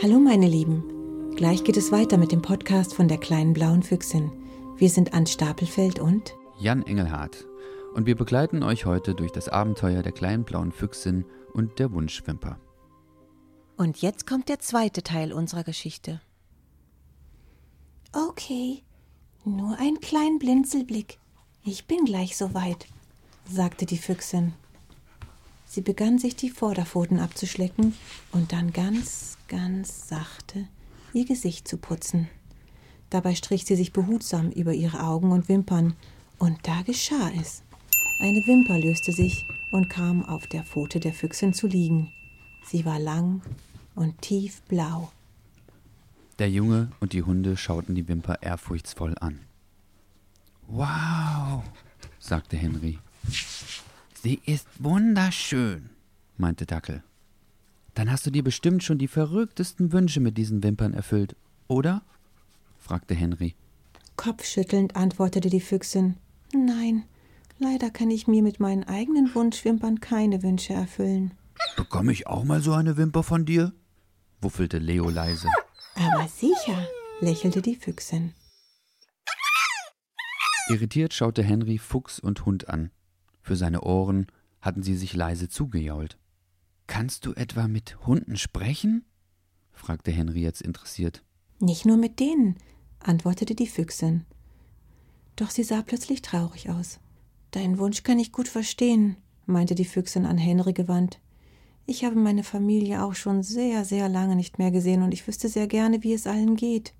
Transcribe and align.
Hallo 0.00 0.20
meine 0.20 0.46
Lieben, 0.46 1.34
gleich 1.34 1.64
geht 1.64 1.76
es 1.76 1.90
weiter 1.90 2.18
mit 2.18 2.30
dem 2.30 2.40
Podcast 2.40 2.94
von 2.94 3.08
der 3.08 3.18
kleinen 3.18 3.52
blauen 3.52 3.82
Füchsin. 3.82 4.30
Wir 4.76 4.90
sind 4.90 5.12
Ann 5.12 5.26
Stapelfeld 5.26 5.98
und 5.98 6.36
Jan 6.56 6.84
Engelhardt 6.84 7.44
und 7.94 8.06
wir 8.06 8.14
begleiten 8.14 8.62
euch 8.62 8.86
heute 8.86 9.16
durch 9.16 9.32
das 9.32 9.48
Abenteuer 9.48 10.04
der 10.04 10.12
kleinen 10.12 10.44
blauen 10.44 10.70
Füchsin 10.70 11.24
und 11.52 11.80
der 11.80 11.90
Wunschwimper. 11.92 12.60
Und 13.76 14.00
jetzt 14.00 14.24
kommt 14.24 14.48
der 14.48 14.60
zweite 14.60 15.02
Teil 15.02 15.32
unserer 15.32 15.64
Geschichte. 15.64 16.20
Okay, 18.12 18.84
nur 19.44 19.78
ein 19.80 19.98
kleinen 19.98 20.38
Blinzelblick. 20.38 21.18
Ich 21.64 21.88
bin 21.88 22.04
gleich 22.04 22.36
soweit, 22.36 22.86
sagte 23.50 23.84
die 23.84 23.98
Füchsin. 23.98 24.52
Sie 25.68 25.82
begann 25.82 26.18
sich 26.18 26.34
die 26.34 26.48
Vorderpfoten 26.48 27.20
abzuschlecken 27.20 27.94
und 28.32 28.52
dann 28.52 28.72
ganz, 28.72 29.36
ganz 29.48 30.08
sachte 30.08 30.66
ihr 31.12 31.26
Gesicht 31.26 31.68
zu 31.68 31.76
putzen. 31.76 32.28
Dabei 33.10 33.34
strich 33.34 33.64
sie 33.64 33.76
sich 33.76 33.92
behutsam 33.92 34.50
über 34.50 34.72
ihre 34.72 35.02
Augen 35.02 35.30
und 35.30 35.48
Wimpern, 35.48 35.94
und 36.38 36.58
da 36.66 36.82
geschah 36.82 37.30
es. 37.40 37.62
Eine 38.20 38.46
Wimper 38.46 38.78
löste 38.78 39.12
sich 39.12 39.44
und 39.72 39.90
kam 39.90 40.24
auf 40.24 40.46
der 40.46 40.62
Pfote 40.62 41.00
der 41.00 41.12
Füchsin 41.12 41.52
zu 41.52 41.66
liegen. 41.66 42.12
Sie 42.64 42.84
war 42.84 42.98
lang 42.98 43.42
und 43.94 44.20
tiefblau. 44.22 45.10
Der 46.38 46.50
Junge 46.50 46.92
und 47.00 47.12
die 47.12 47.22
Hunde 47.22 47.56
schauten 47.56 47.94
die 47.94 48.06
Wimper 48.06 48.42
ehrfurchtsvoll 48.42 49.16
an. 49.20 49.40
Wow, 50.68 51.62
sagte 52.20 52.56
Henry. 52.56 52.98
Sie 54.22 54.40
ist 54.46 54.66
wunderschön, 54.78 55.90
meinte 56.36 56.66
Dackel. 56.66 57.04
Dann 57.94 58.10
hast 58.10 58.26
du 58.26 58.30
dir 58.30 58.42
bestimmt 58.42 58.82
schon 58.82 58.98
die 58.98 59.08
verrücktesten 59.08 59.92
Wünsche 59.92 60.20
mit 60.20 60.36
diesen 60.36 60.62
Wimpern 60.62 60.92
erfüllt, 60.92 61.36
oder? 61.68 62.02
fragte 62.78 63.14
Henry. 63.14 63.54
Kopfschüttelnd 64.16 64.96
antwortete 64.96 65.50
die 65.50 65.60
Füchsin. 65.60 66.16
Nein, 66.52 67.04
leider 67.58 67.90
kann 67.90 68.10
ich 68.10 68.26
mir 68.26 68.42
mit 68.42 68.58
meinen 68.58 68.84
eigenen 68.84 69.32
Wunschwimpern 69.34 70.00
keine 70.00 70.42
Wünsche 70.42 70.72
erfüllen. 70.72 71.32
Bekomme 71.76 72.10
ich 72.12 72.26
auch 72.26 72.44
mal 72.44 72.60
so 72.60 72.72
eine 72.72 72.96
Wimper 72.96 73.22
von 73.22 73.44
dir? 73.44 73.72
wuffelte 74.40 74.78
Leo 74.78 75.10
leise. 75.10 75.48
Aber 75.94 76.28
sicher, 76.28 76.86
lächelte 77.20 77.62
die 77.62 77.76
Füchsin. 77.76 78.34
Irritiert 80.68 81.14
schaute 81.14 81.42
Henry 81.42 81.78
Fuchs 81.78 82.18
und 82.18 82.44
Hund 82.44 82.68
an. 82.68 82.90
Für 83.48 83.56
seine 83.56 83.80
Ohren 83.80 84.26
hatten 84.60 84.82
sie 84.82 84.94
sich 84.94 85.14
leise 85.14 85.48
zugejault. 85.48 86.18
Kannst 86.86 87.24
du 87.24 87.32
etwa 87.32 87.66
mit 87.66 88.06
Hunden 88.06 88.36
sprechen? 88.36 89.06
fragte 89.72 90.10
Henry 90.10 90.42
jetzt 90.42 90.60
interessiert. 90.60 91.24
Nicht 91.58 91.86
nur 91.86 91.96
mit 91.96 92.20
denen, 92.20 92.56
antwortete 93.00 93.54
die 93.54 93.66
Füchsin. 93.66 94.26
Doch 95.34 95.48
sie 95.48 95.62
sah 95.62 95.80
plötzlich 95.80 96.20
traurig 96.20 96.68
aus. 96.68 97.00
Deinen 97.50 97.78
Wunsch 97.78 98.02
kann 98.02 98.18
ich 98.18 98.32
gut 98.32 98.48
verstehen, 98.48 99.16
meinte 99.46 99.74
die 99.74 99.86
Füchsin 99.86 100.26
an 100.26 100.36
Henry 100.36 100.74
gewandt. 100.74 101.18
Ich 101.86 102.04
habe 102.04 102.16
meine 102.16 102.44
Familie 102.44 103.02
auch 103.02 103.14
schon 103.14 103.42
sehr, 103.42 103.86
sehr 103.86 104.10
lange 104.10 104.36
nicht 104.36 104.58
mehr 104.58 104.72
gesehen 104.72 105.02
und 105.02 105.14
ich 105.14 105.26
wüsste 105.26 105.48
sehr 105.48 105.68
gerne, 105.68 106.02
wie 106.02 106.12
es 106.12 106.26
allen 106.26 106.54
geht. 106.54 106.92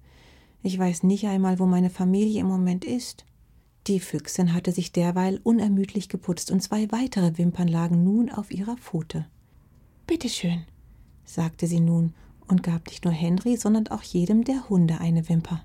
Ich 0.62 0.78
weiß 0.78 1.02
nicht 1.02 1.26
einmal, 1.26 1.58
wo 1.58 1.66
meine 1.66 1.90
Familie 1.90 2.40
im 2.40 2.46
Moment 2.46 2.86
ist. 2.86 3.26
Die 3.88 4.00
Füchsin 4.00 4.52
hatte 4.52 4.70
sich 4.70 4.92
derweil 4.92 5.40
unermüdlich 5.44 6.10
geputzt 6.10 6.50
und 6.50 6.62
zwei 6.62 6.92
weitere 6.92 7.38
Wimpern 7.38 7.68
lagen 7.68 8.04
nun 8.04 8.28
auf 8.28 8.50
ihrer 8.50 8.76
Pfote. 8.76 9.26
Bitte 10.06 10.28
schön, 10.28 10.66
sagte 11.24 11.66
sie 11.66 11.80
nun 11.80 12.12
und 12.48 12.62
gab 12.62 12.86
nicht 12.88 13.06
nur 13.06 13.14
Henry, 13.14 13.56
sondern 13.56 13.88
auch 13.88 14.02
jedem 14.02 14.44
der 14.44 14.68
Hunde 14.68 15.00
eine 15.00 15.26
Wimper. 15.30 15.64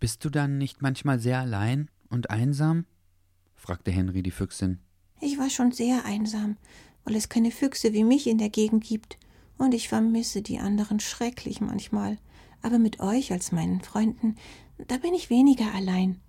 Bist 0.00 0.24
du 0.24 0.30
dann 0.30 0.56
nicht 0.56 0.80
manchmal 0.80 1.18
sehr 1.18 1.38
allein 1.38 1.90
und 2.08 2.30
einsam? 2.30 2.86
fragte 3.54 3.90
Henry 3.90 4.22
die 4.22 4.30
Füchsin. 4.30 4.78
Ich 5.20 5.38
war 5.38 5.50
schon 5.50 5.70
sehr 5.70 6.06
einsam, 6.06 6.56
weil 7.04 7.14
es 7.14 7.28
keine 7.28 7.50
Füchse 7.50 7.92
wie 7.92 8.04
mich 8.04 8.26
in 8.26 8.38
der 8.38 8.50
Gegend 8.50 8.84
gibt, 8.84 9.18
und 9.58 9.74
ich 9.74 9.88
vermisse 9.88 10.40
die 10.40 10.60
anderen 10.60 10.98
schrecklich 10.98 11.60
manchmal. 11.60 12.16
Aber 12.62 12.78
mit 12.78 13.00
euch 13.00 13.32
als 13.32 13.52
meinen 13.52 13.82
Freunden, 13.82 14.36
da 14.88 14.96
bin 14.96 15.12
ich 15.12 15.28
weniger 15.28 15.74
allein, 15.74 16.20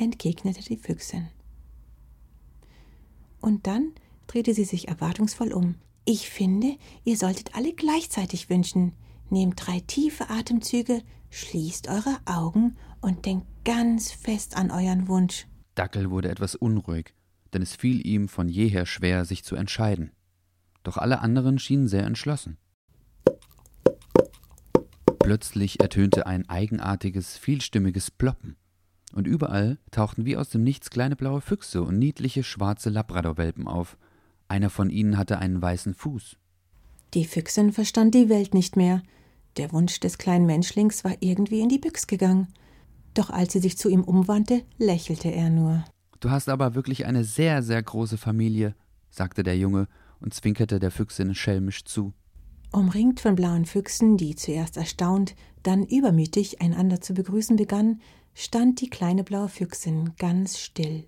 entgegnete 0.00 0.62
die 0.62 0.76
Füchsin. 0.76 1.28
Und 3.40 3.66
dann 3.66 3.92
drehte 4.26 4.54
sie 4.54 4.64
sich 4.64 4.88
erwartungsvoll 4.88 5.52
um. 5.52 5.76
Ich 6.04 6.28
finde, 6.28 6.76
ihr 7.04 7.16
solltet 7.16 7.54
alle 7.54 7.72
gleichzeitig 7.72 8.50
wünschen. 8.50 8.92
Nehmt 9.28 9.66
drei 9.66 9.80
tiefe 9.80 10.28
Atemzüge, 10.28 11.02
schließt 11.30 11.88
eure 11.88 12.18
Augen 12.24 12.76
und 13.00 13.26
denkt 13.26 13.46
ganz 13.64 14.10
fest 14.10 14.56
an 14.56 14.70
euren 14.70 15.08
Wunsch. 15.08 15.46
Dackel 15.74 16.10
wurde 16.10 16.30
etwas 16.30 16.54
unruhig, 16.54 17.14
denn 17.52 17.62
es 17.62 17.76
fiel 17.76 18.04
ihm 18.06 18.28
von 18.28 18.48
jeher 18.48 18.86
schwer, 18.86 19.24
sich 19.24 19.44
zu 19.44 19.54
entscheiden 19.54 20.10
doch 20.82 20.96
alle 20.96 21.20
anderen 21.20 21.58
schienen 21.58 21.88
sehr 21.88 22.04
entschlossen. 22.04 22.56
Plötzlich 25.18 25.80
ertönte 25.80 26.26
ein 26.26 26.48
eigenartiges, 26.48 27.36
vielstimmiges 27.36 28.10
Ploppen, 28.10 28.56
und 29.12 29.26
überall 29.26 29.78
tauchten 29.90 30.24
wie 30.24 30.36
aus 30.36 30.50
dem 30.50 30.62
Nichts 30.62 30.90
kleine 30.90 31.16
blaue 31.16 31.40
Füchse 31.40 31.82
und 31.82 31.98
niedliche 31.98 32.42
schwarze 32.42 32.90
Labradorwelpen 32.90 33.66
auf. 33.66 33.96
Einer 34.48 34.70
von 34.70 34.90
ihnen 34.90 35.16
hatte 35.16 35.38
einen 35.38 35.60
weißen 35.60 35.94
Fuß. 35.94 36.36
Die 37.14 37.24
Füchsin 37.24 37.72
verstand 37.72 38.14
die 38.14 38.28
Welt 38.28 38.54
nicht 38.54 38.76
mehr. 38.76 39.02
Der 39.56 39.72
Wunsch 39.72 39.98
des 40.00 40.18
kleinen 40.18 40.46
Menschlings 40.46 41.02
war 41.04 41.16
irgendwie 41.20 41.60
in 41.60 41.68
die 41.68 41.78
Büchs 41.78 42.06
gegangen. 42.06 42.48
Doch 43.14 43.30
als 43.30 43.52
sie 43.52 43.58
sich 43.58 43.76
zu 43.76 43.88
ihm 43.88 44.04
umwandte, 44.04 44.62
lächelte 44.78 45.28
er 45.28 45.50
nur. 45.50 45.84
Du 46.20 46.30
hast 46.30 46.48
aber 46.48 46.74
wirklich 46.74 47.06
eine 47.06 47.24
sehr, 47.24 47.62
sehr 47.62 47.82
große 47.82 48.18
Familie, 48.18 48.74
sagte 49.10 49.42
der 49.42 49.56
Junge 49.56 49.88
und 50.20 50.34
zwinkerte 50.34 50.78
der 50.78 50.90
Füchsin 50.90 51.34
schelmisch 51.34 51.84
zu. 51.84 52.12
Umringt 52.72 53.18
von 53.18 53.34
blauen 53.34 53.64
Füchsen, 53.64 54.16
die 54.16 54.36
zuerst 54.36 54.76
erstaunt, 54.76 55.34
dann 55.64 55.84
übermütig 55.84 56.60
einander 56.60 57.00
zu 57.00 57.14
begrüßen 57.14 57.56
begannen, 57.56 58.00
stand 58.34 58.80
die 58.80 58.90
kleine 58.90 59.24
blaue 59.24 59.48
Füchsin 59.48 60.14
ganz 60.18 60.58
still 60.58 61.04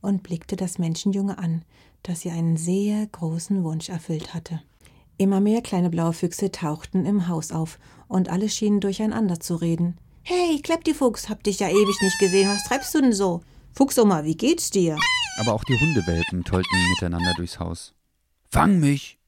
und 0.00 0.22
blickte 0.22 0.56
das 0.56 0.78
Menschenjunge 0.78 1.38
an, 1.38 1.64
das 2.02 2.24
ihr 2.24 2.32
einen 2.32 2.56
sehr 2.56 3.06
großen 3.06 3.64
Wunsch 3.64 3.88
erfüllt 3.88 4.34
hatte. 4.34 4.62
Immer 5.16 5.40
mehr 5.40 5.62
kleine 5.62 5.90
blaue 5.90 6.12
Füchse 6.12 6.52
tauchten 6.52 7.04
im 7.04 7.26
Haus 7.28 7.50
auf, 7.50 7.78
und 8.06 8.30
alle 8.30 8.48
schienen 8.48 8.80
durcheinander 8.80 9.40
zu 9.40 9.56
reden. 9.56 9.96
Hey, 10.22 10.60
Kleptifuchs, 10.62 11.28
hab 11.28 11.42
dich 11.42 11.58
ja 11.58 11.68
ewig 11.68 12.00
nicht 12.00 12.18
gesehen, 12.18 12.48
was 12.48 12.64
treibst 12.64 12.94
du 12.94 13.00
denn 13.00 13.12
so? 13.12 13.42
Fuchsoma, 13.72 14.24
wie 14.24 14.36
geht's 14.36 14.70
dir? 14.70 14.96
Aber 15.38 15.52
auch 15.52 15.64
die 15.64 15.78
Hundewelpen 15.78 16.44
tollten 16.44 16.76
miteinander 16.90 17.34
durchs 17.36 17.58
Haus. 17.60 17.94
Fang 18.48 18.80
mich! 18.80 19.18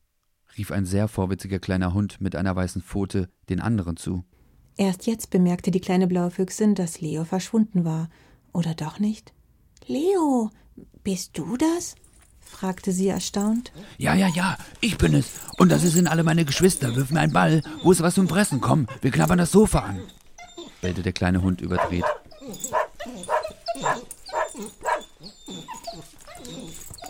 rief 0.56 0.72
ein 0.72 0.86
sehr 0.86 1.08
vorwitziger 1.08 1.58
kleiner 1.58 1.94
Hund 1.94 2.20
mit 2.20 2.36
einer 2.36 2.56
weißen 2.56 2.82
Pfote 2.82 3.28
den 3.48 3.60
anderen 3.60 3.96
zu. 3.96 4.24
Erst 4.80 5.06
jetzt 5.06 5.28
bemerkte 5.28 5.70
die 5.70 5.82
kleine 5.82 6.06
blaue 6.06 6.30
Füchsin, 6.30 6.74
dass 6.74 7.02
Leo 7.02 7.24
verschwunden 7.24 7.84
war. 7.84 8.08
Oder 8.54 8.72
doch 8.72 8.98
nicht? 8.98 9.34
Leo, 9.86 10.48
bist 11.04 11.36
du 11.36 11.58
das? 11.58 11.96
fragte 12.40 12.90
sie 12.90 13.08
erstaunt. 13.08 13.72
Ja, 13.98 14.14
ja, 14.14 14.28
ja, 14.28 14.56
ich 14.80 14.96
bin 14.96 15.12
es. 15.12 15.32
Und 15.58 15.70
das 15.70 15.82
sind 15.82 16.06
alle 16.06 16.22
meine 16.22 16.46
Geschwister. 16.46 16.96
Wirf 16.96 17.10
mir 17.10 17.20
einen 17.20 17.34
Ball. 17.34 17.60
Wo 17.82 17.92
ist 17.92 18.00
was 18.00 18.14
zum 18.14 18.26
Fressen? 18.26 18.62
Komm, 18.62 18.86
wir 19.02 19.10
klappern 19.10 19.36
das 19.36 19.52
Sofa 19.52 19.80
an. 19.80 20.00
bellte 20.80 21.02
der 21.02 21.12
kleine 21.12 21.42
Hund 21.42 21.60
überdreht. 21.60 22.06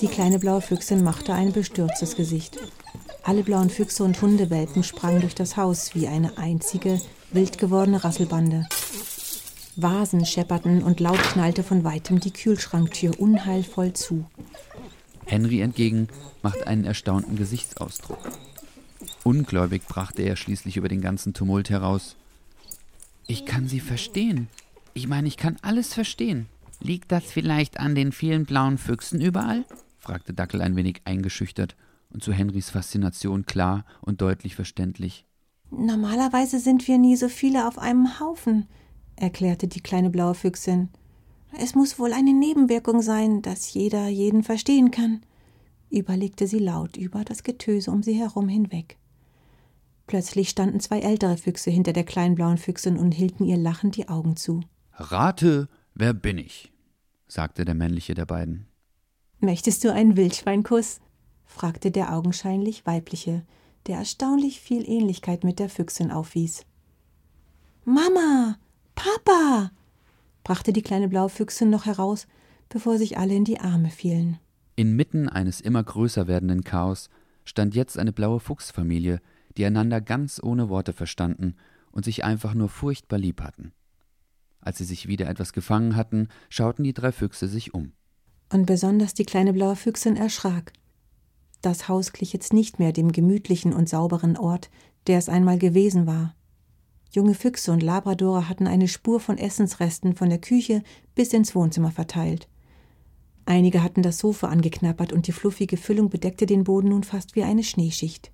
Die 0.00 0.09
kleine 0.09 0.41
blaue 0.41 0.61
Füchsin 0.61 1.05
machte 1.05 1.35
ein 1.35 1.53
bestürztes 1.53 2.17
Gesicht. 2.17 2.59
Alle 3.23 3.45
blauen 3.45 3.71
Füchse 3.71 4.03
und 4.03 4.21
Hundewelpen 4.21 4.83
sprangen 4.83 5.21
durch 5.21 5.37
das 5.37 5.56
Haus 5.56 5.95
wie 5.95 6.09
eine 6.09 6.37
einzige, 6.37 7.00
wild 7.32 7.59
gewordene 7.59 8.03
Rasselbande. 8.03 8.67
Vasen 9.77 10.27
schepperten 10.27 10.82
und 10.82 11.00
laut 11.00 11.23
knallte 11.23 11.62
von 11.62 11.85
weitem 11.85 12.21
die 12.21 12.32
Kühlschranktür 12.32 13.19
unheilvoll 13.21 13.93
zu. 13.93 14.27
Henry 15.27 15.61
entgegen 15.61 16.09
machte 16.43 16.67
einen 16.67 16.85
erstaunten 16.85 17.37
Gesichtsausdruck. 17.37 18.19
Ungläubig 19.23 19.87
brachte 19.87 20.23
er 20.23 20.37
schließlich 20.37 20.77
über 20.77 20.88
den 20.88 21.00
ganzen 21.00 21.35
Tumult 21.35 21.71
heraus. 21.71 22.17
Ich 23.27 23.47
kann 23.47 23.69
Sie 23.69 23.81
verstehen. 23.81 24.49
Ich 24.93 25.06
meine, 25.06 25.29
ich 25.29 25.37
kann 25.37 25.56
alles 25.62 25.94
verstehen. 25.94 26.47
Liegt 26.81 27.12
das 27.12 27.25
vielleicht 27.25 27.79
an 27.79 27.94
den 27.94 28.12
vielen 28.12 28.44
blauen 28.44 28.79
Füchsen 28.79 29.21
überall? 29.21 29.65
fragte 29.99 30.33
Dackel 30.33 30.62
ein 30.62 30.76
wenig 30.76 31.03
eingeschüchtert 31.05 31.76
und 32.11 32.25
zu 32.25 32.33
Henrys 32.33 32.71
Faszination 32.71 33.47
klar 33.47 33.85
und 34.00 34.21
deutlich 34.21 34.56
verständlich. 34.56 35.26
Normalerweise 35.71 36.59
sind 36.59 36.87
wir 36.89 36.99
nie 36.99 37.17
so 37.17 37.29
viele 37.29 37.67
auf 37.69 37.79
einem 37.79 38.19
Haufen, 38.21 38.67
erklärte 39.17 39.69
die 39.69 39.81
kleine 39.81 40.11
blaue 40.11 40.35
Füchsin. 40.35 40.89
Es 41.59 41.75
muss 41.75 41.99
wohl 41.99 42.13
eine 42.13 42.33
Nebenwirkung 42.33 43.03
sein, 43.03 43.43
dass 43.43 43.73
jeder 43.73 44.09
jeden 44.09 44.43
verstehen 44.43 44.91
kann, 44.91 45.21
überlegte 45.91 46.47
sie 46.47 46.59
laut 46.59 46.97
über 46.97 47.25
das 47.25 47.43
Getöse 47.43 47.91
um 47.91 48.03
sie 48.03 48.15
herum 48.15 48.49
hinweg. 48.49 48.99
Plötzlich 50.07 50.49
standen 50.49 50.81
zwei 50.81 51.01
ältere 51.01 51.37
Füchse 51.37 51.71
hinter 51.71 51.93
der 51.93 52.05
kleinen 52.05 52.35
blauen 52.35 52.59
Füchsin 52.59 52.99
und 52.99 53.13
hielten 53.13 53.45
ihr 53.45 53.57
lachend 53.57 53.97
die 53.97 54.09
Augen 54.09 54.37
zu. 54.37 54.61
Rate, 54.95 55.69
wer 55.95 56.13
bin 56.15 56.39
ich? 56.39 56.73
sagte 57.29 57.65
der 57.65 57.75
männliche 57.77 58.15
der 58.15 58.27
beiden. 58.27 58.67
Möchtest 59.39 59.85
du 59.85 59.93
einen 59.93 60.17
Wildschweinkuss? 60.17 61.01
fragte 61.45 61.91
der 61.91 62.13
augenscheinlich 62.13 62.87
weibliche, 62.87 63.45
der 63.87 63.99
erstaunlich 63.99 64.61
viel 64.61 64.88
Ähnlichkeit 64.88 65.44
mit 65.44 65.59
der 65.59 65.69
Füchsin 65.69 66.11
aufwies. 66.11 66.65
Mama, 67.85 68.56
Papa, 68.94 69.71
brachte 70.44 70.73
die 70.73 70.82
kleine 70.82 71.09
blaue 71.09 71.29
Füchsin 71.29 71.71
noch 71.71 71.87
heraus, 71.87 72.27
bevor 72.69 72.99
sich 72.99 73.19
alle 73.19 73.35
in 73.35 73.44
die 73.44 73.61
Arme 73.61 73.91
fielen. 73.91 74.38
Inmitten 74.77 75.29
eines 75.29 75.61
immer 75.61 75.82
größer 75.82 76.27
werdenden 76.27 76.65
Chaos 76.65 77.11
stand 77.44 77.75
jetzt 77.75 77.99
eine 77.99 78.12
blaue 78.12 78.41
Fuchsfamilie, 78.41 79.21
die 79.56 79.65
einander 79.65 80.00
ganz 80.00 80.41
ohne 80.43 80.69
Worte 80.69 80.93
verstanden 80.93 81.56
und 81.91 82.05
sich 82.05 82.25
einfach 82.25 82.55
nur 82.55 82.69
furchtbar 82.69 83.19
lieb 83.19 83.43
hatten. 83.43 83.73
Als 84.61 84.79
sie 84.79 84.85
sich 84.85 85.09
wieder 85.09 85.29
etwas 85.29 85.53
gefangen 85.53 85.97
hatten, 85.97 86.29
schauten 86.49 86.85
die 86.85 86.93
drei 86.93 87.12
Füchse 87.12 87.49
sich 87.49 87.75
um. 87.75 87.93
Und 88.53 88.67
besonders 88.67 89.15
die 89.15 89.25
kleine 89.25 89.53
blaue 89.53 89.76
Füchsin 89.76 90.17
erschrak. 90.17 90.73
Das 91.62 91.89
Haus 91.89 92.12
glich 92.12 92.33
jetzt 92.33 92.53
nicht 92.53 92.79
mehr 92.79 92.93
dem 92.93 93.12
gemütlichen 93.12 93.73
und 93.73 93.89
sauberen 93.89 94.37
Ort, 94.37 94.71
der 95.07 95.19
es 95.19 95.29
einmal 95.29 95.59
gewesen 95.59 96.07
war. 96.07 96.35
Junge 97.12 97.35
Füchse 97.35 97.73
und 97.73 97.83
Labradore 97.83 98.49
hatten 98.49 98.67
eine 98.67 98.87
Spur 98.87 99.19
von 99.19 99.37
Essensresten 99.37 100.15
von 100.15 100.29
der 100.29 100.41
Küche 100.41 100.83
bis 101.15 101.33
ins 101.33 101.55
Wohnzimmer 101.55 101.91
verteilt. 101.91 102.49
Einige 103.47 103.83
hatten 103.83 104.03
das 104.03 104.19
Sofa 104.19 104.49
angeknabbert 104.49 105.12
und 105.12 105.27
die 105.27 105.33
fluffige 105.33 105.77
Füllung 105.77 106.09
bedeckte 106.09 106.47
den 106.47 106.62
Boden 106.62 106.91
nun 106.91 107.03
fast 107.03 107.35
wie 107.35 107.43
eine 107.43 107.65
Schneeschicht. 107.65 108.31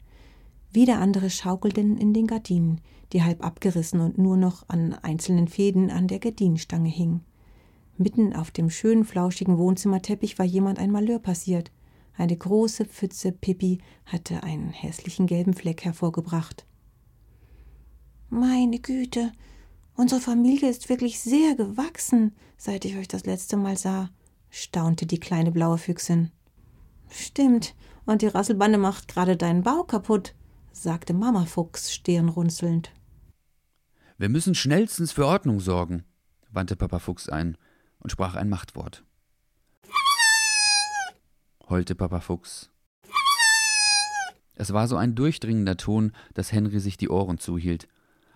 Wieder 0.73 0.99
andere 0.99 1.31
schaukelten 1.31 1.96
in 1.96 2.12
den 2.12 2.26
Gardinen, 2.26 2.82
die 3.14 3.23
halb 3.23 3.43
abgerissen 3.43 4.00
und 4.00 4.19
nur 4.19 4.37
noch 4.37 4.69
an 4.69 4.93
einzelnen 4.93 5.49
Fäden 5.49 5.90
an 5.90 6.06
der 6.06 6.19
Gardinenstange 6.19 6.90
hingen. 6.90 7.23
Mitten 7.96 8.34
auf 8.34 8.50
dem 8.50 8.69
schönen, 8.69 9.05
flauschigen 9.05 9.56
Wohnzimmerteppich 9.56 10.38
war 10.38 10.44
jemand 10.44 10.78
ein 10.78 10.90
Malheur 10.90 11.19
passiert. 11.19 11.70
Eine 12.16 12.36
große 12.36 12.86
Pfütze 12.86 13.32
Pippi 13.32 13.78
hatte 14.06 14.42
einen 14.42 14.70
hässlichen 14.70 15.26
gelben 15.26 15.54
Fleck 15.54 15.84
hervorgebracht. 15.84 16.66
Meine 18.30 18.80
Güte, 18.80 19.32
unsere 19.94 20.20
Familie 20.20 20.70
ist 20.70 20.88
wirklich 20.88 21.20
sehr 21.20 21.54
gewachsen, 21.54 22.34
seit 22.56 22.84
ich 22.84 22.96
euch 22.96 23.08
das 23.08 23.26
letzte 23.26 23.56
Mal 23.56 23.76
sah, 23.76 24.10
staunte 24.50 25.06
die 25.06 25.20
kleine 25.20 25.52
blaue 25.52 25.78
Füchsin. 25.78 26.30
Stimmt, 27.10 27.74
und 28.06 28.22
die 28.22 28.28
Rasselbande 28.28 28.78
macht 28.78 29.08
gerade 29.08 29.36
deinen 29.36 29.62
Bau 29.62 29.82
kaputt, 29.84 30.34
sagte 30.72 31.12
Mama 31.12 31.44
Fuchs 31.44 31.92
stirnrunzelnd. 31.92 32.92
Wir 34.18 34.28
müssen 34.28 34.54
schnellstens 34.54 35.12
für 35.12 35.26
Ordnung 35.26 35.60
sorgen, 35.60 36.04
wandte 36.50 36.76
Papa 36.76 36.98
Fuchs 36.98 37.28
ein 37.28 37.58
und 37.98 38.10
sprach 38.10 38.34
ein 38.34 38.48
Machtwort. 38.48 39.04
Heulte 41.68 41.94
Papa 41.94 42.20
Fuchs. 42.20 42.70
Es 44.54 44.72
war 44.72 44.88
so 44.88 44.96
ein 44.96 45.14
durchdringender 45.14 45.76
Ton, 45.76 46.12
dass 46.34 46.52
Henry 46.52 46.80
sich 46.80 46.96
die 46.96 47.10
Ohren 47.10 47.38
zuhielt. 47.38 47.88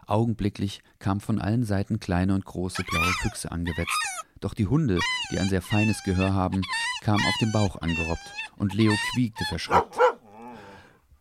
Augenblicklich 0.06 0.82
kamen 0.98 1.20
von 1.20 1.40
allen 1.40 1.64
Seiten 1.64 2.00
kleine 2.00 2.34
und 2.34 2.44
große 2.44 2.82
blaue 2.84 3.12
Füchse 3.22 3.50
angewetzt. 3.50 3.98
Doch 4.40 4.54
die 4.54 4.66
Hunde, 4.66 4.98
die 5.30 5.38
ein 5.38 5.48
sehr 5.48 5.62
feines 5.62 6.02
Gehör 6.04 6.34
haben, 6.34 6.62
kamen 7.02 7.24
auf 7.24 7.34
den 7.40 7.52
Bauch 7.52 7.80
angerobbt, 7.80 8.32
und 8.56 8.74
Leo 8.74 8.92
quiekte 9.12 9.44
verschreckt. 9.44 9.98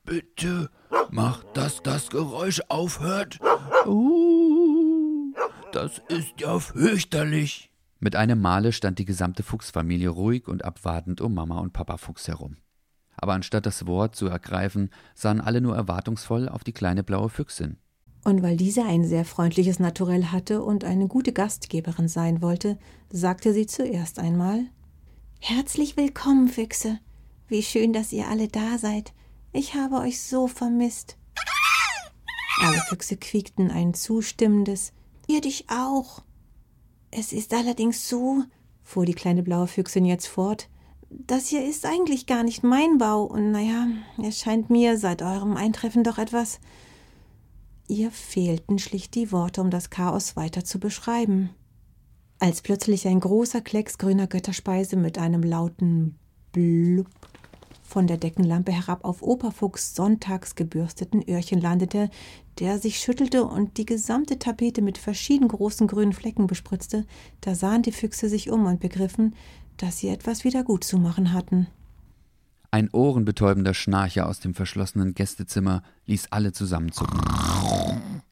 Bitte 0.04 0.70
mach, 1.12 1.44
dass 1.54 1.84
das 1.84 2.10
Geräusch 2.10 2.62
aufhört. 2.68 3.40
Uh, 3.86 5.34
das 5.72 6.02
ist 6.08 6.40
ja 6.40 6.60
fürchterlich. 6.60 7.69
Mit 8.02 8.16
einem 8.16 8.42
Male 8.42 8.72
stand 8.72 8.98
die 8.98 9.06
gesamte 9.06 9.44
Fuchsfamilie 9.44 10.08
ruhig 10.10 10.48
und 10.48 10.64
abwartend 10.64 11.20
um 11.20 11.34
Mama 11.34 11.60
und 11.60 11.74
Papa 11.74 11.98
Fuchs 11.98 12.30
herum. 12.30 12.56
Aber 13.18 13.34
anstatt 13.34 13.66
das 13.66 13.86
Wort 13.86 14.16
zu 14.16 14.28
ergreifen, 14.28 14.90
sahen 15.14 15.42
alle 15.42 15.60
nur 15.60 15.76
erwartungsvoll 15.76 16.48
auf 16.48 16.64
die 16.64 16.72
kleine 16.72 17.04
blaue 17.04 17.28
Füchsin. 17.28 17.78
Und 18.24 18.42
weil 18.42 18.56
diese 18.56 18.84
ein 18.84 19.04
sehr 19.04 19.26
freundliches 19.26 19.80
Naturell 19.80 20.26
hatte 20.28 20.64
und 20.64 20.86
eine 20.86 21.08
gute 21.08 21.34
Gastgeberin 21.34 22.08
sein 22.08 22.42
wollte, 22.42 22.78
sagte 23.10 23.54
sie 23.54 23.66
zuerst 23.66 24.20
einmal 24.20 24.66
Herzlich 25.42 25.98
willkommen, 25.98 26.48
Füchse. 26.48 27.00
Wie 27.48 27.64
schön, 27.64 27.92
dass 27.92 28.14
ihr 28.14 28.28
alle 28.28 28.48
da 28.48 28.78
seid. 28.78 29.14
Ich 29.52 29.74
habe 29.74 29.98
euch 29.98 30.22
so 30.22 30.48
vermisst. 30.48 31.18
Alle 32.62 32.80
Füchse 32.88 33.18
quiekten 33.18 33.72
ein 33.72 33.94
zustimmendes 33.94 34.94
Ihr 35.28 35.42
dich 35.42 35.66
auch. 35.70 36.24
Es 37.12 37.34
ist 37.34 37.54
allerdings 37.54 38.08
so, 38.08 38.44
fuhr 38.84 39.06
die 39.06 39.14
kleine 39.14 39.44
blaue 39.44 39.68
Füchsin 39.68 40.06
jetzt 40.06 40.28
fort, 40.28 40.70
das 41.10 41.48
hier 41.48 41.66
ist 41.66 41.86
eigentlich 41.86 42.28
gar 42.28 42.44
nicht 42.44 42.64
mein 42.64 42.98
Bau, 43.00 43.24
und 43.24 43.52
naja, 43.52 43.88
es 44.24 44.40
scheint 44.40 44.70
mir 44.70 44.98
seit 44.98 45.22
eurem 45.22 45.58
Eintreffen 45.58 46.04
doch 46.04 46.20
etwas 46.20 46.60
Ihr 47.90 48.12
fehlten 48.12 48.78
schlicht 48.78 49.16
die 49.16 49.32
Worte, 49.32 49.62
um 49.62 49.72
das 49.72 49.90
Chaos 49.90 50.36
weiter 50.36 50.64
zu 50.64 50.80
beschreiben. 50.80 51.50
Als 52.38 52.62
plötzlich 52.62 53.08
ein 53.08 53.20
großer 53.20 53.62
Klecks 53.62 53.98
grüner 53.98 54.28
Götterspeise 54.28 54.96
mit 54.96 55.18
einem 55.18 55.42
lauten 55.42 56.16
Blub 56.52 57.19
von 57.90 58.08
der 58.08 58.18
Deckenlampe 58.18 58.72
herab 58.72 59.04
auf 59.04 59.24
Operfuchs 59.24 59.96
sonntags 59.96 60.56
gebürsteten 60.56 61.28
Öhrchen 61.28 61.60
landete, 61.60 62.10
der 62.60 62.78
sich 62.78 63.00
schüttelte 63.00 63.44
und 63.44 63.78
die 63.78 63.86
gesamte 63.86 64.38
Tapete 64.38 64.82
mit 64.82 64.98
verschieden 64.98 65.48
großen 65.48 65.88
grünen 65.88 66.14
Flecken 66.14 66.48
bespritzte, 66.48 67.06
da 67.42 67.56
sahen 67.56 67.82
die 67.82 67.92
Füchse 67.92 68.30
sich 68.30 68.52
um 68.52 68.66
und 68.66 68.80
begriffen, 68.80 69.36
dass 69.78 69.98
sie 69.98 70.10
etwas 70.10 70.44
wieder 70.44 70.64
gut 70.64 70.84
zu 70.84 71.00
machen 71.00 71.34
hatten. 71.34 71.68
Ein 72.72 72.90
ohrenbetäubender 72.92 73.74
Schnarcher 73.74 74.28
aus 74.28 74.40
dem 74.40 74.54
verschlossenen 74.54 75.16
Gästezimmer 75.16 75.82
ließ 76.06 76.28
alle 76.30 76.52
zusammenzucken. 76.52 77.20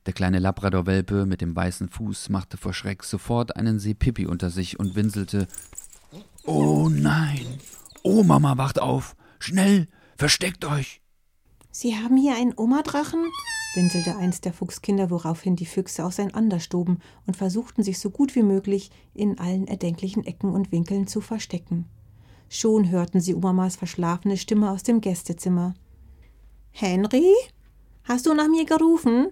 Der 0.05 0.13
kleine 0.13 0.37
Labradorwelpe 0.37 1.25
mit 1.25 1.41
dem 1.41 1.55
weißen 1.55 1.89
Fuß 1.89 2.29
machte 2.29 2.57
vor 2.57 2.73
Schreck 2.73 3.03
sofort 3.03 3.55
einen 3.55 3.79
Seepipi 3.79 4.27
unter 4.27 4.51
sich 4.51 4.79
und 4.79 4.95
winselte: 4.95 5.47
Oh 6.45 6.87
nein! 6.87 7.45
Oh, 8.03 8.23
Mama, 8.23 8.57
wacht 8.57 8.79
auf! 8.79 9.16
Schnell! 9.39 9.87
Versteckt 10.17 10.65
euch! 10.65 11.01
Sie 11.71 11.95
haben 11.95 12.17
hier 12.17 12.35
einen 12.35 12.53
Oma-Drachen? 12.57 13.25
winselte 13.75 14.17
eins 14.17 14.41
der 14.41 14.53
Fuchskinder, 14.53 15.11
woraufhin 15.11 15.55
die 15.55 15.67
Füchse 15.67 16.03
auseinander 16.03 16.59
stoben 16.59 16.97
und 17.27 17.37
versuchten, 17.37 17.83
sich 17.83 17.99
so 17.99 18.09
gut 18.09 18.35
wie 18.35 18.41
möglich 18.41 18.89
in 19.13 19.37
allen 19.37 19.67
erdenklichen 19.67 20.25
Ecken 20.25 20.49
und 20.49 20.71
Winkeln 20.71 21.05
zu 21.05 21.21
verstecken. 21.21 21.85
Schon 22.49 22.89
hörten 22.89 23.19
sie 23.19 23.35
Omamas 23.35 23.75
verschlafene 23.75 24.37
Stimme 24.37 24.71
aus 24.71 24.83
dem 24.83 25.01
Gästezimmer. 25.01 25.75
Henry? 26.71 27.31
Hast 28.03 28.25
du 28.25 28.33
nach 28.33 28.47
mir 28.47 28.65
gerufen? 28.65 29.27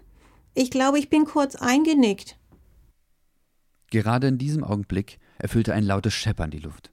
Ich 0.54 0.70
glaube, 0.70 1.00
ich 1.00 1.10
bin 1.10 1.26
kurz 1.26 1.56
eingenickt. 1.56 2.38
Gerade 3.90 4.28
in 4.28 4.38
diesem 4.38 4.64
Augenblick 4.64 5.20
erfüllte 5.38 5.74
ein 5.74 5.84
lautes 5.84 6.14
Scheppern 6.14 6.52
die 6.52 6.60
Luft. 6.60 6.92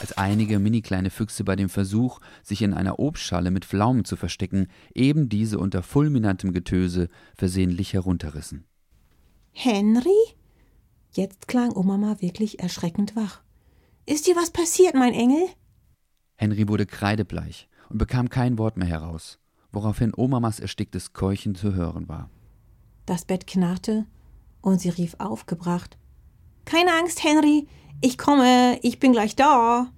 Als 0.00 0.16
einige 0.16 0.58
mini 0.58 0.80
kleine 0.80 1.10
Füchse 1.10 1.44
bei 1.44 1.56
dem 1.56 1.68
Versuch, 1.68 2.20
sich 2.42 2.62
in 2.62 2.72
einer 2.72 2.98
Obstschale 2.98 3.50
mit 3.50 3.66
Pflaumen 3.66 4.06
zu 4.06 4.16
verstecken, 4.16 4.68
eben 4.94 5.28
diese 5.28 5.58
unter 5.58 5.82
fulminantem 5.82 6.52
Getöse 6.52 7.10
versehentlich 7.36 7.92
herunterrissen. 7.92 8.64
Henry? 9.52 10.08
Jetzt 11.12 11.48
klang 11.48 11.72
Omama 11.76 12.22
wirklich 12.22 12.60
erschreckend 12.60 13.14
wach. 13.14 13.42
Ist 14.06 14.26
dir 14.26 14.36
was 14.36 14.50
passiert, 14.50 14.94
mein 14.94 15.12
Engel? 15.12 15.46
Henry 16.36 16.66
wurde 16.66 16.86
kreidebleich 16.86 17.68
und 17.90 17.98
bekam 17.98 18.30
kein 18.30 18.56
Wort 18.56 18.78
mehr 18.78 18.88
heraus, 18.88 19.38
woraufhin 19.70 20.14
Omamas 20.16 20.60
ersticktes 20.60 21.12
Keuchen 21.12 21.54
zu 21.54 21.74
hören 21.74 22.08
war. 22.08 22.30
Das 23.04 23.26
Bett 23.26 23.46
knarrte 23.46 24.06
und 24.62 24.80
sie 24.80 24.88
rief 24.88 25.16
aufgebracht: 25.18 25.98
Keine 26.64 26.92
Angst, 26.92 27.24
Henry, 27.24 27.66
ich 28.00 28.18
komme, 28.18 28.78
ich 28.82 28.98
bin 28.98 29.12
gleich 29.12 29.36
da. 29.36 29.92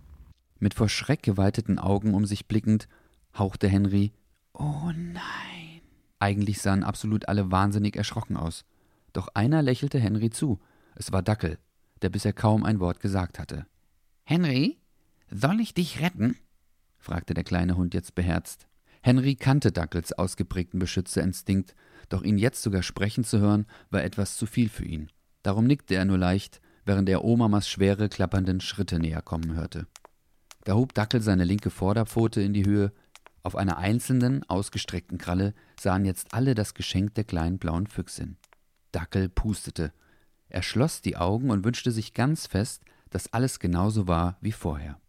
Mit 0.59 0.75
vor 0.75 0.89
Schreck 0.89 1.23
geweiteten 1.23 1.79
Augen 1.79 2.15
um 2.15 2.25
sich 2.25 2.47
blickend, 2.47 2.89
hauchte 3.37 3.69
Henry: 3.69 4.13
Oh 4.55 4.91
nein. 4.95 5.81
Eigentlich 6.19 6.61
sahen 6.61 6.85
absolut 6.85 7.29
alle 7.29 7.51
wahnsinnig 7.51 7.97
erschrocken 7.97 8.37
aus. 8.37 8.65
Doch 9.13 9.29
einer 9.35 9.63
lächelte 9.63 9.99
Henry 9.99 10.31
zu. 10.31 10.61
Es 10.95 11.11
war 11.11 11.23
Dackel, 11.23 11.59
der 12.01 12.11
bisher 12.11 12.33
kaum 12.33 12.65
ein 12.65 12.81
Wort 12.81 13.01
gesagt 13.01 13.39
hatte. 13.39 13.67
Henry, 14.25 14.79
soll 15.31 15.61
ich 15.61 15.75
dich 15.75 16.01
retten? 16.01 16.37
fragte 16.99 17.35
der 17.35 17.45
kleine 17.45 17.77
Hund 17.77 17.95
jetzt 17.95 18.15
beherzt. 18.15 18.69
Henry 19.03 19.35
kannte 19.35 19.73
Dackels 19.73 20.13
ausgeprägten 20.13 20.79
Beschützerinstinkt, 20.79 21.75
doch 22.09 22.23
ihn 22.23 22.39
jetzt 22.39 22.63
sogar 22.63 22.83
sprechen 22.83 23.25
zu 23.25 23.41
hören, 23.41 23.67
war 23.91 24.05
etwas 24.05 24.37
zu 24.37 24.47
viel 24.47 24.69
für 24.69 24.85
ihn. 24.85 25.11
Darum 25.43 25.67
nickte 25.67 25.95
er 25.95 26.05
nur 26.05 26.19
leicht, 26.19 26.61
während 26.85 27.09
er 27.09 27.25
Omamas 27.25 27.69
schwere, 27.69 28.09
klappernden 28.09 28.61
Schritte 28.61 28.99
näher 28.99 29.23
kommen 29.23 29.55
hörte. 29.55 29.87
Da 30.65 30.75
hob 30.75 30.95
Dackel 30.95 31.21
seine 31.21 31.45
linke 31.45 31.71
Vorderpfote 31.71 32.41
in 32.41 32.53
die 32.53 32.67
Höhe 32.67 32.93
Auf 33.45 33.57
einer 33.57 33.79
einzelnen, 33.79 34.49
ausgestreckten 34.49 35.19
Kralle 35.19 35.53
sahen 35.81 36.05
jetzt 36.05 36.33
alle 36.33 36.55
das 36.55 36.75
Geschenk 36.75 37.15
der 37.15 37.25
kleinen 37.25 37.59
blauen 37.59 37.89
Füchsin. 37.89 38.37
Dackel 38.93 39.29
pustete. 39.29 39.93
Er 40.49 40.63
schloss 40.63 41.03
die 41.03 41.17
Augen 41.17 41.51
und 41.51 41.65
wünschte 41.65 41.91
sich 41.91 42.15
ganz 42.15 42.47
fest, 42.47 42.85
dass 43.11 43.33
alles 43.33 43.59
genauso 43.59 44.07
war 44.07 44.37
wie 44.41 44.53
vorher. 44.53 45.01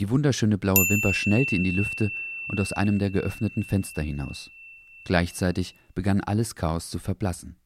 Die 0.00 0.10
wunderschöne 0.10 0.58
blaue 0.58 0.88
Wimper 0.88 1.14
schnellte 1.14 1.54
in 1.54 1.62
die 1.62 1.70
Lüfte 1.70 2.10
und 2.48 2.60
aus 2.60 2.72
einem 2.72 2.98
der 2.98 3.10
geöffneten 3.10 3.62
Fenster 3.62 4.02
hinaus. 4.02 4.50
Gleichzeitig 5.04 5.76
begann 5.94 6.20
alles 6.20 6.54
Chaos 6.54 6.90
zu 6.90 6.98
verblassen. 6.98 7.56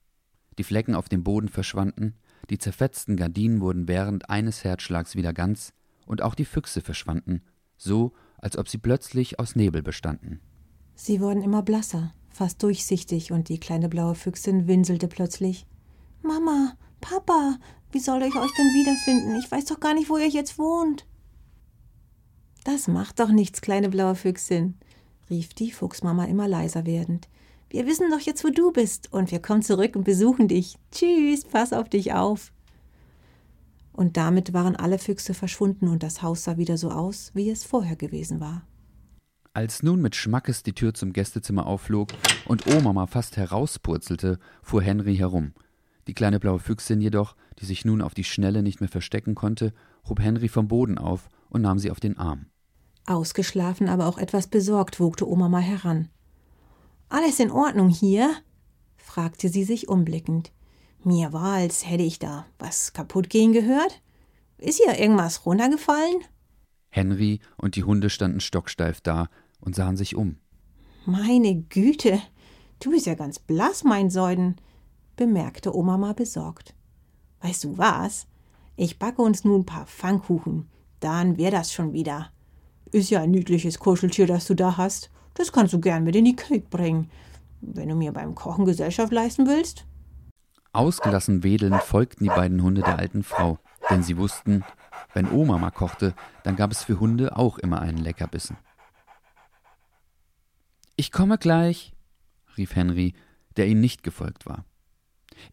Die 0.59 0.65
Flecken 0.65 0.95
auf 0.95 1.09
dem 1.09 1.25
Boden 1.25 1.49
verschwanden, 1.49 2.15
die 2.51 2.59
zerfetzten 2.59 3.17
Gardinen 3.17 3.61
wurden 3.61 3.89
während 3.89 4.29
eines 4.29 4.65
Herzschlags 4.65 5.17
wieder 5.17 5.33
ganz, 5.33 5.73
und 6.07 6.23
auch 6.23 6.35
die 6.35 6.45
Füchse 6.45 6.81
verschwanden, 6.81 7.43
so 7.77 8.13
als 8.39 8.59
ob 8.59 8.69
sie 8.69 8.79
plötzlich 8.79 9.39
aus 9.39 9.57
Nebel 9.57 9.83
bestanden. 9.83 10.41
Sie 10.95 11.21
wurden 11.21 11.43
immer 11.43 11.63
blasser, 11.63 12.13
fast 12.29 12.63
durchsichtig, 12.63 13.33
und 13.33 13.49
die 13.49 13.61
kleine 13.61 13.89
blaue 13.89 14.15
Füchsin 14.15 14.67
winselte 14.67 15.09
plötzlich. 15.09 15.67
Mama, 16.23 16.77
Papa, 17.01 17.59
wie 17.93 18.01
soll 18.01 18.23
ich 18.23 18.35
euch 18.35 18.53
denn 18.53 18.67
wiederfinden? 18.67 19.37
Ich 19.37 19.51
weiß 19.51 19.67
doch 19.67 19.81
gar 19.81 19.95
nicht, 19.95 20.11
wo 20.11 20.19
ihr 20.19 20.29
jetzt 20.29 20.59
wohnt. 20.59 21.07
Das 22.65 22.89
macht 22.89 23.21
doch 23.21 23.31
nichts, 23.31 23.61
kleine 23.61 23.89
blaue 23.89 24.15
Füchsin, 24.15 24.75
rief 25.31 25.55
die 25.55 25.73
Fuchsmama 25.73 26.25
immer 26.27 26.49
leiser 26.49 26.87
werdend. 26.87 27.29
Wir 27.73 27.87
wissen 27.87 28.11
doch 28.11 28.21
jetzt, 28.21 28.45
wo 28.45 28.51
du 28.51 28.71
bist, 28.71 29.11
und 29.15 29.31
wir 29.31 29.41
kommen 29.41 29.63
zurück 29.63 29.97
und 29.97 30.05
besuchen 30.05 30.47
dich. 30.47 30.77
Tschüss, 30.91 31.47
pass 31.47 31.73
auf 31.73 31.89
dich 31.89 32.13
auf. 32.13 32.53
Und 33.95 34.19
damit 34.19 34.53
waren 34.53 34.77
alle 34.77 34.99
Füchse 34.99 35.33
verschwunden 35.33 35.89
und 35.89 36.03
das 36.03 36.21
Haus 36.21 36.45
sah 36.45 36.59
wieder 36.59 36.77
so 36.77 36.91
aus, 36.91 37.31
wie 37.33 37.49
es 37.49 37.65
vorher 37.65 37.97
gewesen 37.97 38.41
war. 38.41 38.67
Als 39.55 39.83
nun 39.83 40.03
mit 40.03 40.17
Schmackes 40.17 40.63
die 40.63 40.75
Tür 40.75 40.93
zum 40.93 41.15
Gästezimmer 41.15 41.67
aufflog 41.67 42.09
und 42.45 42.67
Omama 42.67 43.07
fast 43.07 43.39
herauspurzelte, 43.39 44.39
fuhr 44.63 44.83
Henry 44.83 45.17
herum. 45.17 45.55
Die 46.09 46.15
kleine 46.15 46.41
blaue 46.41 46.59
Füchsin 46.59 47.01
jedoch, 47.01 47.37
die 47.59 47.65
sich 47.65 47.87
nun 47.87 48.03
auf 48.03 48.13
die 48.13 48.25
Schnelle 48.25 48.63
nicht 48.63 48.81
mehr 48.81 48.91
verstecken 48.91 49.35
konnte, 49.35 49.73
hob 50.07 50.21
Henry 50.21 50.49
vom 50.49 50.69
Boden 50.69 50.99
auf 50.99 51.31
und 51.49 51.63
nahm 51.63 51.79
sie 51.79 51.91
auf 51.91 52.01
den 52.01 52.19
Arm. 52.19 52.51
Ausgeschlafen, 53.07 53.89
aber 53.89 54.09
auch 54.09 54.19
etwas 54.19 54.47
besorgt, 54.47 55.01
wogte 55.01 55.27
Omama 55.27 55.59
heran. 55.59 56.11
Alles 57.13 57.41
in 57.41 57.51
Ordnung 57.51 57.91
hier? 57.91 58.35
fragte 58.97 59.51
sie 59.51 59.65
sich 59.65 59.87
umblickend. 59.87 60.51
Mir 61.05 61.35
war, 61.35 61.57
als 61.57 61.87
hätte 61.87 62.05
ich 62.05 62.19
da 62.19 62.47
was 62.59 62.95
kaputt 62.95 63.29
gehen 63.29 63.53
gehört. 63.53 64.01
Ist 64.57 64.83
hier 64.83 64.99
irgendwas 64.99 65.45
runtergefallen? 65.45 66.23
Henry 66.89 67.41
und 67.59 67.77
die 67.77 67.85
Hunde 67.85 68.09
standen 68.09 68.41
stocksteif 68.41 69.03
da 69.03 69.29
und 69.61 69.75
sahen 69.75 69.99
sich 69.99 70.17
um. 70.17 70.37
Meine 71.05 71.55
Güte, 71.55 72.19
du 72.81 72.93
bist 72.93 73.05
ja 73.05 73.15
ganz 73.15 73.39
blass, 73.39 73.85
mein 73.85 74.09
Säuden, 74.09 74.57
bemerkte 75.15 75.77
Oma 75.77 75.99
mal 75.99 76.15
besorgt. 76.15 76.75
Weißt 77.43 77.65
du 77.65 77.77
was? 77.77 78.27
Ich 78.75 78.99
backe 78.99 79.21
uns 79.21 79.45
nun 79.45 79.61
ein 79.61 79.67
paar 79.67 79.85
Pfannkuchen. 79.85 80.67
Dann 81.01 81.37
wär 81.37 81.51
das 81.51 81.75
schon 81.75 81.93
wieder. 81.93 82.33
Ist 82.91 83.11
ja 83.11 83.21
ein 83.21 83.33
niedliches 83.33 83.79
Kuscheltier, 83.79 84.27
das 84.27 84.47
du 84.47 84.55
da 84.55 84.79
hast. 84.79 85.11
Das 85.35 85.53
kannst 85.53 85.73
du 85.73 85.81
gern 85.81 86.05
mit 86.05 86.17
in 86.17 86.25
die 86.25 86.37
Küche 86.37 86.61
bringen, 86.61 87.11
wenn 87.61 87.89
du 87.89 87.95
mir 87.95 88.13
beim 88.13 88.35
Kochen 88.35 88.65
Gesellschaft 88.65 89.13
leisten 89.13 89.47
willst. 89.47 89.87
Ausgelassen 90.73 91.43
wedelnd 91.43 91.83
folgten 91.83 92.25
die 92.25 92.31
beiden 92.31 92.63
Hunde 92.63 92.83
der 92.83 92.99
alten 92.99 93.23
Frau, 93.23 93.59
denn 93.91 94.03
sie 94.03 94.17
wussten, 94.17 94.65
wenn 95.13 95.31
Oma 95.31 95.59
mal 95.59 95.71
kochte, 95.71 96.15
dann 96.45 96.57
gab 96.57 96.73
es 96.73 96.85
für 96.85 96.99
Hunde 96.99 97.37
auch 97.37 97.59
immer 97.59 97.81
einen 97.81 97.99
Leckerbissen. 97.99 98.57
Ich 100.97 101.13
komme 101.13 101.39
gleich, 101.39 101.93
rief 102.57 102.75
Henry, 102.75 103.15
der 103.57 103.67
ihnen 103.67 103.81
nicht 103.81 104.03
gefolgt 104.03 104.47
war. 104.47 104.65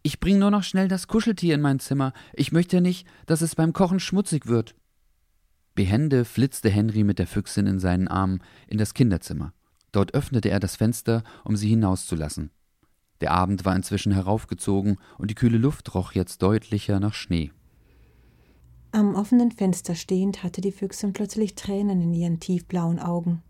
Ich 0.03 0.19
bring 0.19 0.39
nur 0.39 0.51
noch 0.51 0.63
schnell 0.63 0.88
das 0.88 1.07
Kuscheltier 1.07 1.55
in 1.55 1.62
mein 1.62 1.79
Zimmer. 1.79 2.13
Ich 2.33 2.51
möchte 2.51 2.81
nicht, 2.81 3.07
dass 3.25 3.41
es 3.41 3.55
beim 3.55 3.74
Kochen 3.74 4.00
schmutzig 4.00 4.48
wird. 4.48 4.75
Behende 5.75 6.25
flitzte 6.25 6.69
Henry 6.69 7.03
mit 7.03 7.19
der 7.19 7.27
Füchsin 7.27 7.65
in 7.65 7.79
seinen 7.79 8.07
Armen 8.07 8.43
in 8.67 8.77
das 8.77 8.93
Kinderzimmer. 8.93 9.53
Dort 9.91 10.13
öffnete 10.13 10.50
er 10.50 10.60
das 10.60 10.75
Fenster, 10.75 11.24
um 11.43 11.55
sie 11.55 11.69
hinauszulassen. 11.69 12.51
Der 13.22 13.31
Abend 13.31 13.65
war 13.65 13.75
inzwischen 13.75 14.13
heraufgezogen 14.13 14.98
und 15.17 15.29
die 15.29 15.36
kühle 15.36 15.58
Luft 15.58 15.93
roch 15.93 16.13
jetzt 16.13 16.41
deutlicher 16.41 17.00
nach 17.00 17.13
Schnee. 17.13 17.51
Am 18.91 19.15
offenen 19.15 19.51
Fenster 19.51 19.93
stehend 19.93 20.41
hatte 20.43 20.62
die 20.62 20.72
Füchsin 20.72 21.13
plötzlich 21.13 21.55
Tränen 21.55 22.01
in 22.01 22.13
ihren 22.13 22.39
tiefblauen 22.39 23.00
Augen. 23.00 23.43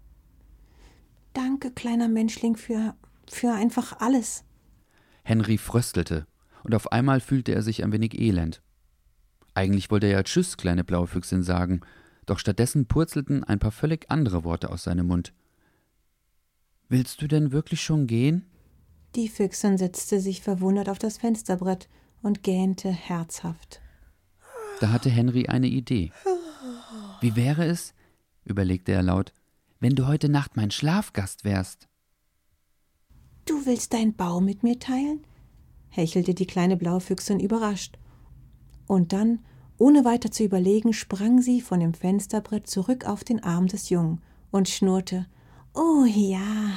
Danke, 1.34 1.72
kleiner 1.72 2.10
Menschling, 2.10 2.58
für, 2.58 2.96
für 3.30 3.54
einfach 3.54 4.00
alles. 4.00 4.44
Henry 5.24 5.58
fröstelte, 5.58 6.26
und 6.64 6.76
auf 6.76 6.92
einmal 6.92 7.22
fühlte 7.22 7.54
er 7.54 7.62
sich 7.62 7.84
ein 7.84 7.94
wenig 7.94 8.20
elend. 8.20 8.62
Eigentlich 9.54 9.92
wollte 9.92 10.08
er 10.08 10.14
ja 10.14 10.24
Tschüss, 10.24 10.58
kleine 10.58 10.84
blaue 10.84 11.08
Füchsin 11.08 11.44
sagen, 11.44 11.82
doch 12.26 12.40
stattdessen 12.40 12.88
purzelten 12.88 13.44
ein 13.44 13.60
paar 13.60 13.72
völlig 13.72 14.10
andere 14.10 14.44
Worte 14.44 14.70
aus 14.70 14.84
seinem 14.84 15.08
Mund. 15.08 15.34
Willst 16.90 17.22
du 17.22 17.28
denn 17.28 17.52
wirklich 17.52 17.82
schon 17.82 18.08
gehen? 18.08 18.48
Die 19.16 19.30
Füchsin 19.30 19.78
setzte 19.78 20.20
sich 20.20 20.42
verwundert 20.42 20.90
auf 20.90 20.98
das 20.98 21.18
Fensterbrett 21.18 21.88
und 22.24 22.42
gähnte 22.42 22.90
herzhaft. 22.90 23.80
Da 24.80 24.92
hatte 24.92 25.10
Henry 25.12 25.48
eine 25.48 25.68
Idee. 25.68 26.12
Wie 27.22 27.36
wäre 27.36 27.66
es, 27.66 27.94
überlegte 28.44 28.92
er 28.92 29.04
laut, 29.04 29.34
wenn 29.80 29.96
du 29.96 30.08
heute 30.08 30.30
Nacht 30.30 30.58
mein 30.58 30.72
Schlafgast 30.72 31.44
wärst? 31.44 31.88
Du 33.46 33.68
willst 33.68 33.94
deinen 33.94 34.16
Bau 34.16 34.42
mit 34.42 34.64
mir 34.64 34.80
teilen? 34.80 35.26
hechelte 35.90 36.34
die 36.34 36.48
kleine 36.48 36.76
Blaufüchsin 36.76 37.40
überrascht. 37.40 38.00
Und 38.88 39.14
dann, 39.14 39.40
ohne 39.78 40.06
weiter 40.06 40.32
zu 40.32 40.44
überlegen, 40.44 40.94
sprang 40.94 41.42
sie 41.42 41.62
von 41.62 41.80
dem 41.80 41.94
Fensterbrett 41.94 42.68
zurück 42.68 43.06
auf 43.06 43.24
den 43.24 43.44
Arm 43.44 43.68
des 43.68 43.90
Jungen 43.90 44.22
und 44.50 44.70
schnurrte 44.70 45.28
Oh 45.74 46.06
ja. 46.06 46.72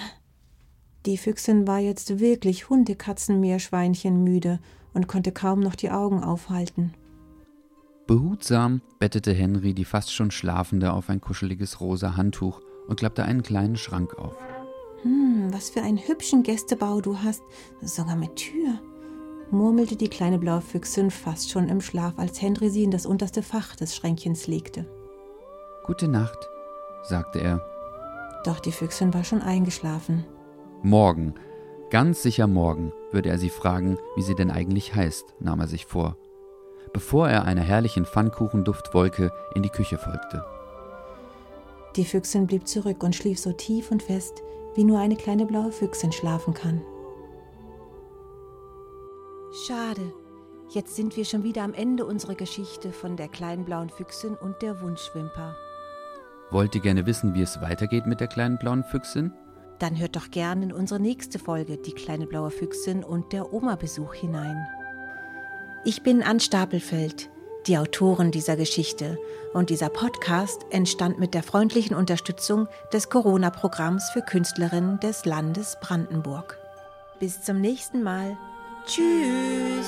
Die 1.06 1.16
Füchsin 1.16 1.66
war 1.66 1.78
jetzt 1.78 2.20
wirklich 2.20 2.70
Hunde, 2.70 2.94
Katzen, 2.94 3.40
Meerschweinchen 3.40 4.22
müde 4.22 4.60
und 4.94 5.08
konnte 5.08 5.32
kaum 5.32 5.60
noch 5.60 5.74
die 5.74 5.90
Augen 5.90 6.22
aufhalten. 6.22 6.94
Behutsam 8.06 8.82
bettete 8.98 9.32
Henry 9.32 9.74
die 9.74 9.84
fast 9.84 10.12
schon 10.12 10.30
Schlafende 10.30 10.92
auf 10.92 11.08
ein 11.08 11.20
kuscheliges 11.20 11.80
rosa 11.80 12.16
Handtuch 12.16 12.60
und 12.88 12.98
klappte 12.98 13.24
einen 13.24 13.42
kleinen 13.42 13.76
Schrank 13.76 14.14
auf. 14.14 14.34
Hm, 15.02 15.48
was 15.52 15.70
für 15.70 15.82
einen 15.82 15.98
hübschen 15.98 16.42
Gästebau 16.42 17.00
du 17.00 17.18
hast, 17.18 17.42
sogar 17.80 18.16
mit 18.16 18.36
Tür, 18.36 18.80
murmelte 19.50 19.96
die 19.96 20.08
kleine 20.08 20.38
blaue 20.38 20.60
Füchsin 20.60 21.10
fast 21.10 21.50
schon 21.50 21.68
im 21.68 21.80
Schlaf, 21.80 22.18
als 22.18 22.40
Henry 22.42 22.70
sie 22.70 22.84
in 22.84 22.90
das 22.90 23.06
unterste 23.06 23.42
Fach 23.42 23.76
des 23.76 23.94
Schränkchens 23.96 24.46
legte. 24.46 24.86
Gute 25.84 26.08
Nacht, 26.08 26.38
sagte 27.02 27.40
er. 27.40 27.71
Doch 28.44 28.60
die 28.60 28.72
Füchsin 28.72 29.14
war 29.14 29.24
schon 29.24 29.40
eingeschlafen. 29.40 30.24
Morgen, 30.82 31.34
ganz 31.90 32.22
sicher 32.22 32.46
morgen, 32.46 32.92
würde 33.12 33.28
er 33.28 33.38
sie 33.38 33.50
fragen, 33.50 33.98
wie 34.16 34.22
sie 34.22 34.34
denn 34.34 34.50
eigentlich 34.50 34.94
heißt, 34.94 35.34
nahm 35.38 35.60
er 35.60 35.68
sich 35.68 35.86
vor, 35.86 36.16
bevor 36.92 37.28
er 37.28 37.44
einer 37.44 37.62
herrlichen 37.62 38.04
Pfannkuchenduftwolke 38.04 39.30
in 39.54 39.62
die 39.62 39.70
Küche 39.70 39.98
folgte. 39.98 40.44
Die 41.96 42.04
Füchsin 42.04 42.46
blieb 42.46 42.66
zurück 42.66 43.02
und 43.02 43.14
schlief 43.14 43.38
so 43.38 43.52
tief 43.52 43.90
und 43.90 44.02
fest, 44.02 44.42
wie 44.74 44.84
nur 44.84 44.98
eine 44.98 45.16
kleine 45.16 45.46
blaue 45.46 45.70
Füchsin 45.70 46.10
schlafen 46.10 46.54
kann. 46.54 46.80
Schade, 49.66 50.12
jetzt 50.70 50.96
sind 50.96 51.16
wir 51.16 51.26
schon 51.26 51.44
wieder 51.44 51.62
am 51.62 51.74
Ende 51.74 52.06
unserer 52.06 52.34
Geschichte 52.34 52.90
von 52.90 53.16
der 53.16 53.28
kleinen 53.28 53.66
blauen 53.66 53.90
Füchsin 53.90 54.34
und 54.34 54.62
der 54.62 54.80
Wunschwimper. 54.80 55.54
Wollt 56.52 56.74
ihr 56.74 56.82
gerne 56.82 57.06
wissen, 57.06 57.34
wie 57.34 57.40
es 57.40 57.62
weitergeht 57.62 58.06
mit 58.06 58.20
der 58.20 58.28
kleinen 58.28 58.58
blauen 58.58 58.84
Füchsin? 58.84 59.32
Dann 59.78 59.98
hört 59.98 60.16
doch 60.16 60.30
gerne 60.30 60.66
in 60.66 60.72
unsere 60.72 61.00
nächste 61.00 61.38
Folge 61.38 61.78
Die 61.78 61.92
kleine 61.92 62.26
blaue 62.26 62.50
Füchsin 62.50 63.02
und 63.02 63.32
der 63.32 63.54
Oma-Besuch 63.54 64.12
hinein. 64.12 64.66
Ich 65.84 66.02
bin 66.02 66.22
Ann 66.22 66.40
Stapelfeld, 66.40 67.30
die 67.66 67.78
Autorin 67.78 68.30
dieser 68.32 68.56
Geschichte, 68.56 69.18
und 69.54 69.70
dieser 69.70 69.88
Podcast 69.88 70.66
entstand 70.70 71.18
mit 71.18 71.32
der 71.32 71.42
freundlichen 71.42 71.96
Unterstützung 71.96 72.68
des 72.92 73.08
Corona-Programms 73.08 74.10
für 74.10 74.20
Künstlerinnen 74.20 75.00
des 75.00 75.24
Landes 75.24 75.78
Brandenburg. 75.80 76.58
Bis 77.18 77.42
zum 77.42 77.62
nächsten 77.62 78.02
Mal. 78.02 78.36
Tschüss. 78.86 79.86